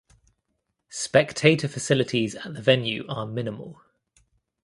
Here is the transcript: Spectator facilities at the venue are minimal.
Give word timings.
Spectator 0.89 1.67
facilities 1.67 2.33
at 2.33 2.55
the 2.55 2.61
venue 2.63 3.05
are 3.07 3.27
minimal. 3.27 3.83